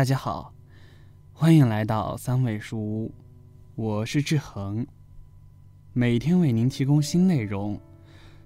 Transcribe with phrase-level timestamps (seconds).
[0.00, 0.50] 大家好，
[1.30, 3.14] 欢迎来到三味书屋，
[3.74, 4.86] 我是志恒，
[5.92, 7.78] 每天为您提供新内容，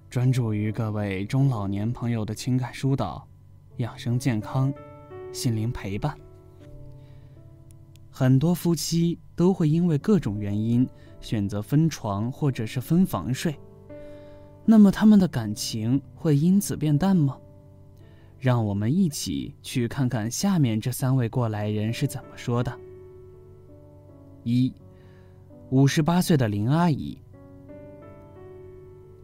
[0.09, 3.25] 专注于各位中老年朋友的情感疏导、
[3.77, 4.73] 养生健康、
[5.31, 6.13] 心灵陪伴。
[8.11, 10.85] 很多夫妻都会因为各种原因
[11.21, 13.57] 选择分床或者是分房睡，
[14.65, 17.37] 那么他们的感情会因此变淡吗？
[18.45, 22.71] 让我们一起去看看下面这三位过来人是怎么说的。
[24.43, 24.71] 一，
[25.71, 27.17] 五十八岁的林阿姨。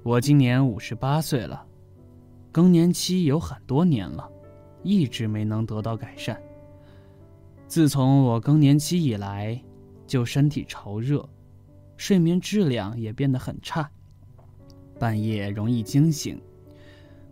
[0.02, 1.64] 我今年五十八岁了，
[2.52, 4.28] 更年期有很多年了，
[4.82, 6.42] 一直没能得到改善。
[7.68, 9.64] 自从我更年期以来，
[10.08, 11.30] 就身体潮热，
[11.96, 13.88] 睡眠质量也变得很差，
[14.98, 16.42] 半夜容易惊醒。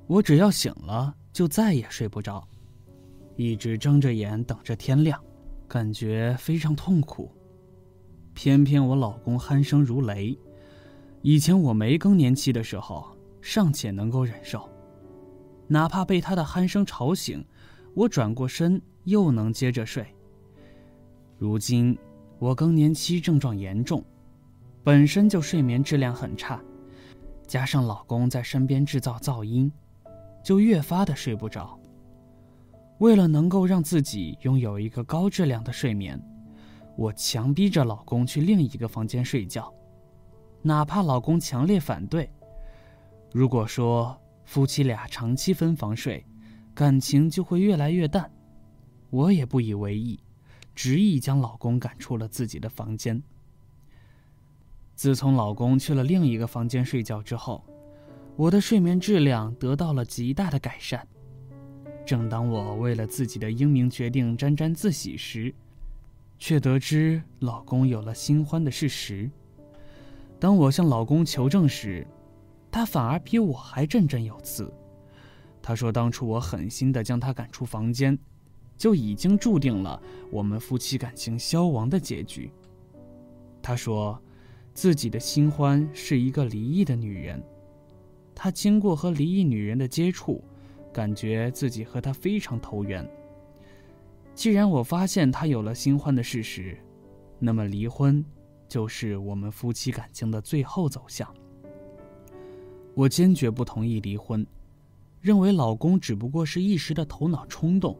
[0.06, 1.16] 我只要醒了。
[1.32, 2.48] 就再也睡不着，
[3.36, 5.22] 一直睁着眼等着天亮，
[5.68, 7.32] 感觉非常痛苦。
[8.34, 10.38] 偏偏我老公鼾声如雷，
[11.22, 13.06] 以前我没更年期的时候
[13.42, 14.70] 尚且能够忍受，
[15.68, 17.46] 哪怕被他的鼾声吵醒，
[17.94, 20.06] 我转过身又能接着睡。
[21.38, 21.98] 如今
[22.38, 24.04] 我更年期症状严重，
[24.84, 26.62] 本身就睡眠质量很差，
[27.46, 29.72] 加上老公在身边制造噪音。
[30.44, 31.80] 就越发的睡不着。
[33.00, 36.22] 为了能够让自己拥有一个高质量的睡眠，
[36.98, 39.74] 我强逼着老公去另一个房间睡觉，
[40.62, 42.30] 哪怕老公强烈反对。
[43.32, 46.26] 如果说夫妻俩长期分房睡，
[46.74, 48.30] 感情就会越来越淡，
[49.10, 50.20] 我也不以为意，
[50.76, 53.24] 执意将老公赶出了自己的房间。
[54.96, 57.64] 自从老公去了另一个房间睡觉之后。
[58.40, 61.06] 我的睡眠质量得到了极大的改善。
[62.06, 65.54] 正当我为了自己的英明决定沾沾自喜时，
[66.38, 69.30] 却得知老公有了新欢的事实。
[70.40, 72.08] 当我向老公求证时，
[72.72, 74.72] 他反而比我还振振有词。
[75.62, 78.18] 他说：“当初我狠心地将他赶出房间，
[78.78, 80.02] 就已经注定了
[80.32, 82.50] 我们夫妻感情消亡的结局。”
[83.62, 84.18] 他说，
[84.74, 87.44] 自己的新欢是一个离异的女人。
[88.42, 90.42] 他经过和离异女人的接触，
[90.94, 93.06] 感觉自己和她非常投缘。
[94.34, 96.78] 既然我发现他有了新欢的事实，
[97.38, 98.24] 那么离婚
[98.66, 101.30] 就是我们夫妻感情的最后走向。
[102.96, 104.48] 我坚决不同意离婚，
[105.20, 108.00] 认为老公只不过是一时的头脑冲动，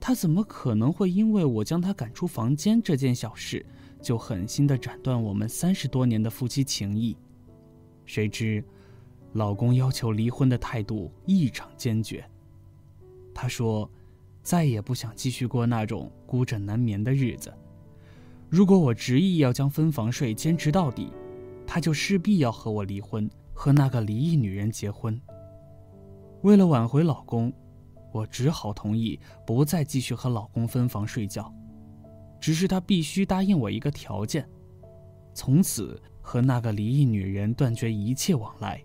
[0.00, 3.64] 他怎么可能会因为我将他赶出房间这件小事，
[4.00, 7.16] 就狠心的斩断我们三十多年的夫妻情谊？
[8.04, 8.64] 谁知。
[9.32, 12.24] 老公要求离婚的态度异常坚决。
[13.34, 13.90] 他说
[14.42, 17.52] ：“再也不想继续过那种孤枕难眠的日子。
[18.50, 21.10] 如果我执意要将分房睡坚持到底，
[21.66, 25.18] 他就势必要和我离婚，和那个离异女人结婚。”
[26.42, 27.52] 为了挽回老公，
[28.12, 31.50] 我只好同意不再继续和老公分房睡觉，
[32.38, 34.46] 只是他必须答应我一个条件：
[35.32, 38.82] 从此和那个离异女人断绝一切往来。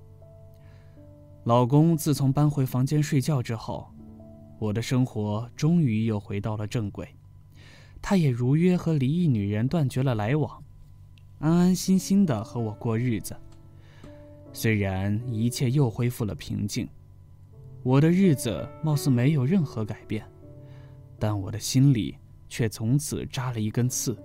[1.47, 3.87] 老公自从搬回房间睡觉之后，
[4.59, 7.07] 我的生活终于又回到了正轨。
[8.01, 10.61] 他也如约和离异女人断绝了来往，
[11.39, 13.33] 安安心心的和我过日子。
[14.51, 16.85] 虽然一切又恢复了平静，
[17.81, 20.25] 我的日子貌似没有任何改变，
[21.17, 22.17] 但我的心里
[22.49, 24.21] 却从此扎了一根刺。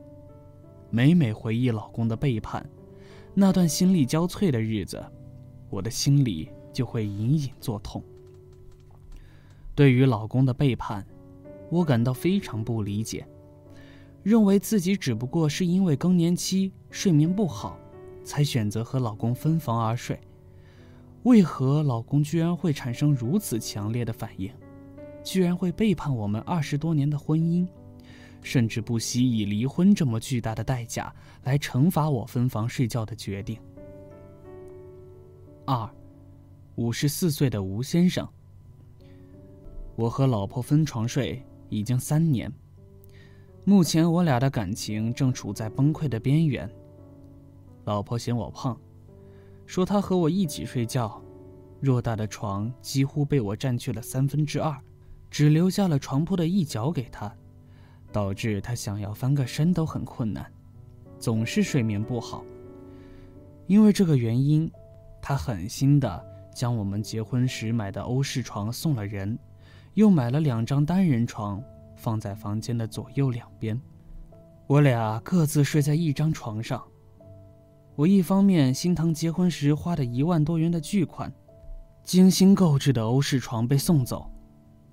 [0.91, 2.69] 每每回忆老公的背叛，
[3.33, 5.01] 那段心力交瘁的日子，
[5.71, 6.51] 我的心里。
[6.73, 8.03] 就会隐隐作痛。
[9.75, 11.07] 对于老公的背叛，
[11.71, 13.27] 我感到非常不理解，
[14.23, 17.79] 认为自己只不过是因为更年期睡眠不好，
[18.23, 20.21] 才选择和老公分房而睡。
[21.23, 24.53] 为何老公居然会产生如此强烈的反应，
[25.25, 27.67] 居然会背叛我们二十多年的婚姻，
[28.43, 31.15] 甚至不惜以离婚这么巨大的代价
[31.45, 33.59] 来惩罚我分房睡觉的决定？
[35.65, 35.89] 二。
[36.77, 38.27] 五十四岁的吴先生，
[39.95, 42.51] 我和老婆分床睡已经三年，
[43.67, 46.69] 目前我俩的感情正处在崩溃的边缘。
[47.85, 48.75] 老婆嫌我胖，
[49.67, 51.23] 说她和我一起睡觉，
[51.83, 54.75] 偌大的床几乎被我占据了三分之二，
[55.31, 57.31] 只留下了床铺的一角给她，
[58.11, 60.51] 导致她想要翻个身都很困难，
[61.19, 62.43] 总是睡眠不好。
[63.67, 64.73] 因为这个原因，
[65.21, 66.32] 她狠心的。
[66.55, 69.39] 将我们结婚时买的欧式床送了人，
[69.95, 71.63] 又买了两张单人床，
[71.97, 73.81] 放在房间的左右两边，
[74.67, 76.83] 我俩各自睡在一张床上。
[77.95, 81.33] 我一方面心疼结婚时花的一万多元的巨款，
[82.05, 84.31] 精心购置的欧式床被送走；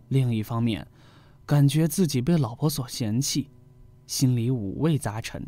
[0.10, 0.86] 另一方面，
[1.46, 3.50] 感觉自己被老婆所嫌弃，
[4.06, 5.48] 心里五味杂陈。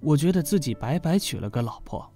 [0.00, 2.10] 我觉得自己白白娶了个老婆。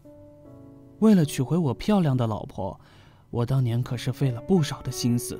[1.01, 2.81] 为了娶回我漂亮的老婆，
[3.29, 5.39] 我当年可是费了不少的心思，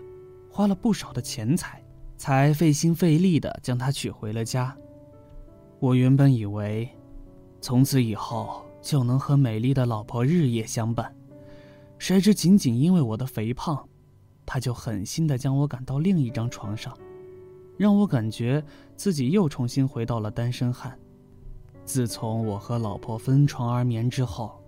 [0.51, 1.83] 花了不少的钱财，
[2.19, 4.77] 才费心费力的将她娶回了家。
[5.79, 6.87] 我原本以为，
[7.63, 11.15] 从此以后就能和美丽的老婆日夜相伴，
[11.99, 13.89] 谁知仅仅因为我的肥胖，
[14.45, 16.95] 他就狠心的将我赶到另一张床上，
[17.79, 18.63] 让我感觉
[18.95, 20.99] 自己又重新回到了单身汉。
[21.87, 24.61] 自从我和老婆分床而眠之后。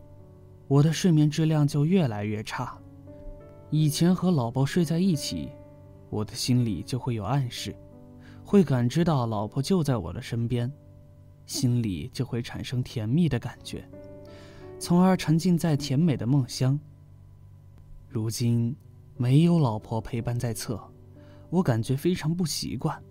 [0.69, 2.79] 我的睡眠质量就越来越差。
[3.71, 5.49] 以前和老婆睡在一起，
[6.11, 7.75] 我的心里就会有暗示，
[8.45, 10.71] 会感知到老婆就在我的身边，
[11.47, 13.89] 心里就会产生甜蜜的感觉，
[14.79, 16.79] 从而沉浸在甜美的梦乡。
[18.07, 18.77] 如今
[19.17, 20.79] 没有老婆陪伴在侧，
[21.49, 23.03] 我感觉非常不习惯，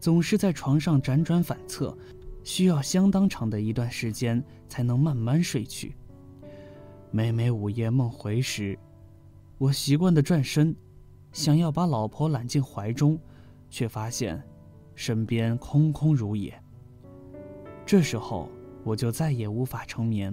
[0.00, 1.96] 总是在床上辗转反侧，
[2.42, 5.94] 需要相当长的一段时间才能慢慢睡去。
[7.12, 8.78] 每每午夜梦回时，
[9.58, 10.76] 我习惯的转身，
[11.32, 13.18] 想要把老婆揽进怀中，
[13.68, 14.40] 却发现
[14.94, 16.56] 身边空空如也。
[17.84, 18.48] 这时候
[18.84, 20.32] 我就再也无法成眠，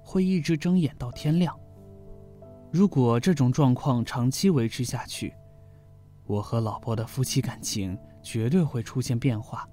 [0.00, 1.58] 会一直睁眼到天亮。
[2.70, 5.34] 如果这种状况长期维持下去，
[6.24, 9.68] 我和老婆的夫妻感情绝对会出现变化。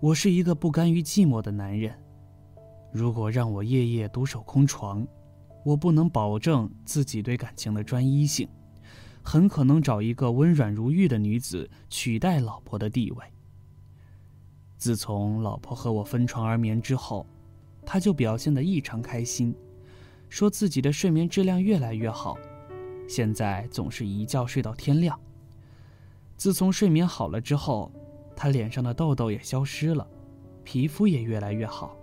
[0.00, 1.96] 我是一个不甘于寂寞的男人。
[2.94, 5.04] 如果让我夜夜独守空床，
[5.64, 8.48] 我不能保证自己对感情的专一性，
[9.20, 13.24] 很可能找一个温软如玉的女子取代老婆的地位。
[14.78, 17.26] 自从老婆和我分床而眠之后，
[17.84, 19.52] 他就表现得异常开心，
[20.28, 22.38] 说自己的睡眠质量越来越好，
[23.08, 25.18] 现在总是一觉睡到天亮。
[26.36, 27.90] 自从睡眠好了之后，
[28.36, 30.06] 他脸上的痘痘也消失了，
[30.62, 31.96] 皮肤也越来越好。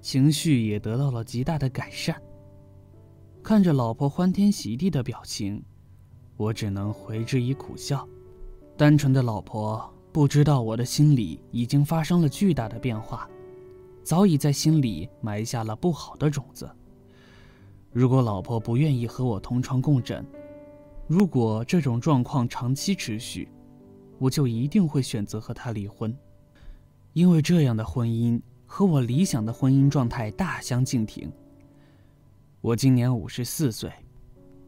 [0.00, 2.20] 情绪也得到了极大的改善。
[3.42, 5.62] 看着老婆欢天喜地的表情，
[6.36, 8.06] 我只能回之以苦笑。
[8.76, 13.28] 单纯的老婆不知道我的心里已经发生了巨大的变化，
[14.04, 16.70] 早已在心里埋下了不好的种子。
[17.90, 20.24] 如果老婆不愿意和我同床共枕，
[21.06, 23.48] 如果这种状况长期持续，
[24.18, 26.14] 我就一定会选择和她离婚，
[27.14, 28.40] 因为这样的婚姻。
[28.70, 31.32] 和我理想的婚姻状态大相径庭。
[32.60, 33.90] 我今年五十四岁，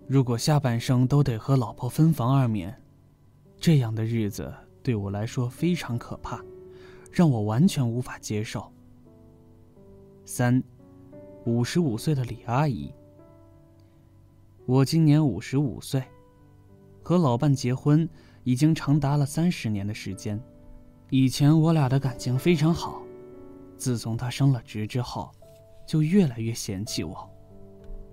[0.08, 2.74] 如果下半生都得和老婆分房二眠，
[3.60, 4.52] 这样的日子
[4.82, 6.42] 对我来说非常可怕，
[7.12, 8.72] 让我完全无法接受。
[10.24, 10.60] 三，
[11.44, 12.90] 五十五岁的李阿姨。
[14.64, 16.02] 我今年五十五岁，
[17.02, 18.08] 和老伴结婚
[18.44, 20.40] 已经长达了三十年的时间，
[21.10, 23.02] 以前我俩的感情非常好。
[23.80, 25.32] 自从他升了职之后，
[25.86, 27.28] 就越来越嫌弃我。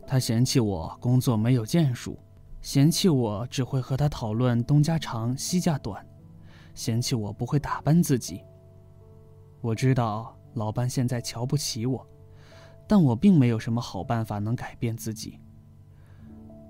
[0.08, 2.18] 他嫌弃我工作没有建树，
[2.62, 6.04] 嫌弃我只会和他讨论东家长西家短，
[6.74, 8.42] 嫌弃我不会打扮自己。
[9.60, 12.08] 我知道老伴现在瞧不起我，
[12.88, 15.38] 但我并没有什么好办法能改变自己。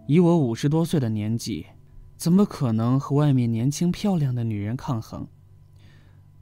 [0.07, 1.67] 以我五十多岁的年纪，
[2.15, 5.27] 怎么可能和外面年轻漂亮的女人抗衡？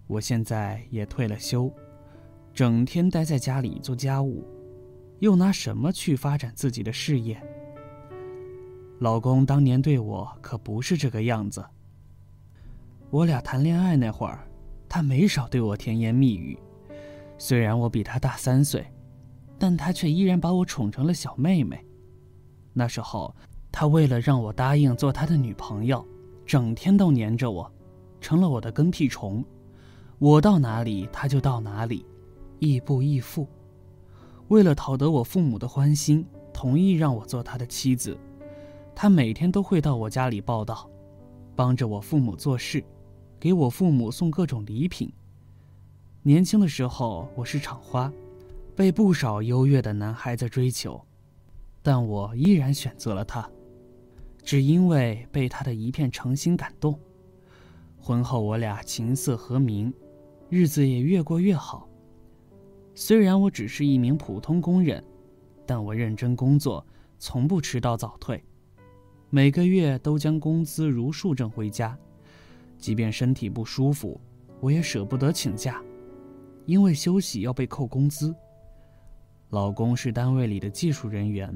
[0.07, 1.69] 我现在也退了休。
[2.55, 4.41] 整天待在家里做家务，
[5.19, 7.37] 又拿什么去发展自己的事业？
[8.99, 11.61] 老公当年对我可不是这个样子。
[13.09, 14.47] 我俩谈恋爱那会儿，
[14.87, 16.57] 他没少对我甜言蜜语。
[17.37, 18.87] 虽然我比他大三岁，
[19.59, 21.85] 但他却依然把我宠成了小妹妹。
[22.71, 23.35] 那时候，
[23.69, 26.07] 他为了让我答应做他的女朋友，
[26.45, 27.69] 整天都黏着我，
[28.21, 29.43] 成了我的跟屁虫。
[30.19, 32.05] 我到哪里，他就到哪里。
[32.59, 33.47] 亦步亦父，
[34.47, 38.17] 为了讨得我父母的欢心，同意让我做他的妻子。
[38.95, 40.89] 他每天都会到我家里报道，
[41.55, 42.83] 帮着我父母做事，
[43.39, 45.11] 给我父母送各种礼品。
[46.23, 48.11] 年轻的时候我是厂花，
[48.75, 50.99] 被不少优越的男孩子追求，
[51.83, 53.49] 但我依然选择了他，
[54.43, 56.97] 只因为被他的一片诚心感动。
[57.99, 59.93] 婚后我俩琴瑟和鸣，
[60.49, 61.87] 日子也越过越好。
[62.97, 65.03] 虽然我只是一名普通工人，
[65.65, 66.83] 但我认真工作，
[67.19, 68.41] 从不迟到早退，
[69.29, 71.97] 每个月都将工资如数挣回家，
[72.77, 74.19] 即便身体不舒服，
[74.61, 75.83] 我也舍不得请假，
[76.65, 78.33] 因为休息要被扣工资。
[79.49, 81.53] 老公是单位里的技术人员，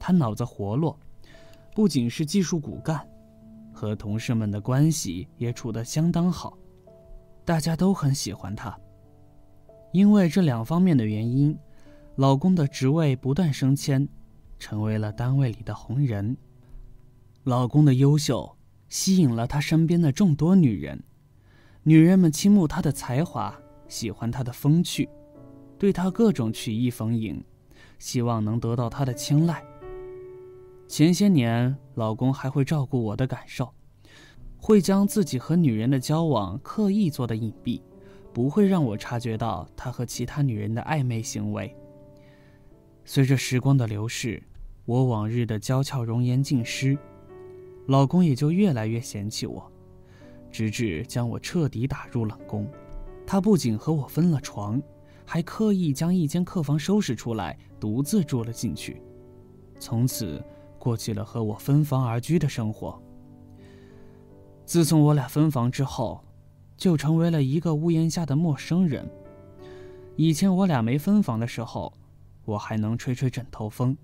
[0.00, 0.98] 他脑子活络，
[1.76, 3.08] 不仅是技术骨干，
[3.72, 6.58] 和同事们的关系也处得相当好，
[7.44, 8.76] 大家都很喜欢他。
[9.92, 11.56] 因为这两方面的原因，
[12.16, 14.08] 老公的职位不断升迁，
[14.58, 16.36] 成为了单位里的红人。
[17.44, 18.56] 老公的优秀
[18.88, 21.02] 吸引了他身边的众多女人，
[21.82, 23.56] 女人们倾慕他的才华，
[23.88, 25.08] 喜欢他的风趣。
[25.78, 27.42] 对他各种曲意逢迎，
[27.98, 29.62] 希望能得到他的青睐。
[30.88, 33.72] 前些年，老公还会照顾我的感受，
[34.56, 37.82] 会将自己和女人的交往刻意做的隐蔽，
[38.36, 41.74] 不会让我察觉到他和其他女人的暧昧行为。
[43.06, 44.42] 随着时光的流逝，
[44.84, 46.98] 我往日的娇俏容颜尽失，
[47.86, 49.72] 老公也就越来越嫌弃我，
[50.50, 52.68] 直至将我彻底打入冷宫。
[53.26, 54.82] 他不仅和我分了床。
[55.24, 59.02] 还刻意将一间客房收拾出来，独自住了进去，
[59.80, 60.44] 从此
[60.78, 63.02] 过起了和我分房而居的生活。
[64.66, 66.22] 自从我俩分房之后，
[66.76, 69.08] 就成为了一个屋檐下的陌生人。
[70.16, 71.92] 以前我俩没分房的时候，
[72.44, 73.96] 我还能吹吹枕头风，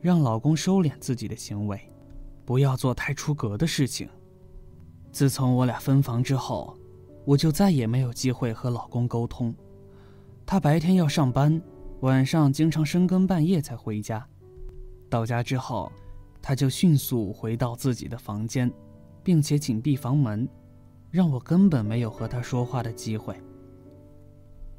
[0.00, 1.80] 让老公收敛自己的行为，
[2.44, 4.08] 不要做太出格的事情。
[5.10, 6.76] 自从我俩分房之后，
[7.24, 9.54] 我就再也没有机会和老公沟通。
[10.46, 11.60] 他白天要上班，
[12.00, 14.26] 晚上经常深更半夜才回家。
[15.10, 15.92] 到家之后，
[16.40, 18.72] 他就迅速回到自己的房间，
[19.22, 20.48] 并且紧闭房门，
[21.12, 23.38] 让我根本没有和他说话的机会。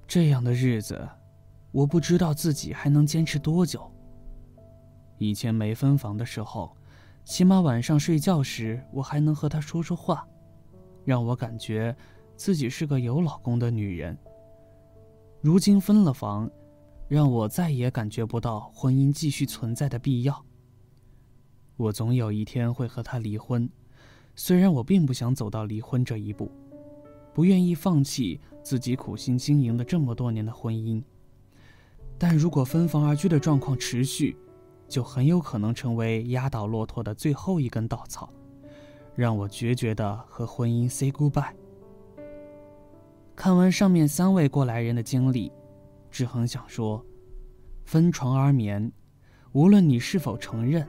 [0.08, 1.08] 这样的日子，
[1.72, 3.90] 我不知道自己还能坚持多久。
[5.20, 6.75] 以前没分房的时候，
[7.24, 10.28] 起码晚上睡觉时我还能和他说说话，
[11.06, 11.96] 让我感觉
[12.36, 14.18] 自己是个有老公的女人。
[15.40, 16.50] 如今分了房，
[17.08, 20.44] 让我再也感觉不到婚姻继续存在的必要。
[21.78, 23.70] 我总有一天会和他离婚，
[24.36, 26.52] 虽然我并不想走到离婚这一步，
[27.34, 31.02] 不愿意放弃自己苦心经营的这么多年的婚姻，
[32.18, 34.36] 但如果分房而居的状况持续，
[34.88, 38.32] 就很有可能成为压倒骆驼的最后一根稻草，
[39.16, 41.54] 让我决绝的和婚姻 say goodbye。
[43.36, 45.52] 看完上面三位过来人的经历，
[46.12, 47.04] 志恒想说：
[47.84, 48.92] 分床而眠，
[49.52, 50.88] 无论你是否承认，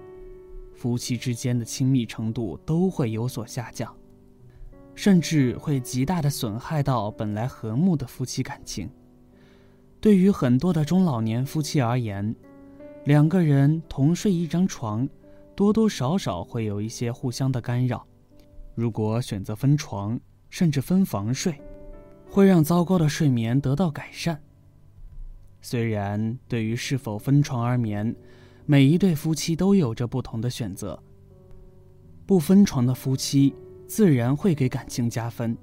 [0.75, 3.95] 夫妻之间的亲密程度都会有所下降，
[4.95, 8.91] 甚至会极大的损害到本来和睦的夫妻感情。
[10.01, 12.35] 对于很多的中老年夫妻而言，
[13.05, 15.09] 两个人同睡一张床，
[15.55, 18.07] 多多少少会有一些互相的干扰。
[18.75, 21.55] 如果选择分床，甚至分房睡，
[22.29, 24.39] 会让糟糕的睡眠得到改善。
[25.63, 28.15] 虽然对于是否分床而眠，
[28.67, 31.01] 每一对夫妻都有着不同的选择。
[32.27, 33.55] 不分床的夫妻
[33.87, 35.57] 自然会给感情加分。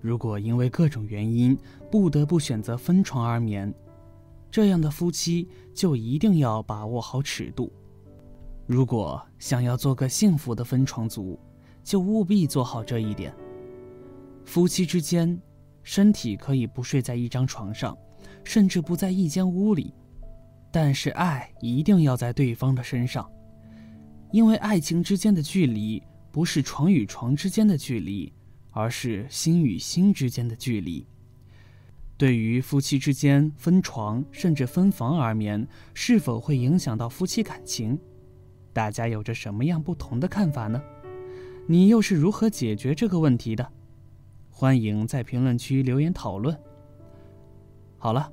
[0.00, 1.56] 如果因为各种原因
[1.90, 3.72] 不得不选择分床而眠，
[4.50, 7.72] 这样的夫妻就一定要把握好尺度。
[8.66, 11.38] 如果想要做个幸福的分床族，
[11.82, 13.34] 就务必做好这一点。
[14.44, 15.40] 夫妻之间。
[15.84, 17.96] 身体可以不睡在一张床上，
[18.44, 19.94] 甚至不在一间屋里，
[20.80, 23.28] 但是爱一定要在对方的身上，
[24.30, 28.32] 因为爱情之间的距离不是床与床之间的距离，
[28.70, 31.04] 而是心与心之间的距离。
[32.16, 37.98] 对于夫妻之间分床甚至分房而眠，是否会影响到夫妻感情？
[38.72, 40.80] 大家有着什么样不同的看法呢？
[41.66, 43.68] 你又是如何解决这个问题的？
[44.48, 46.56] 欢迎在评论区留言讨论。
[47.96, 48.32] 好了，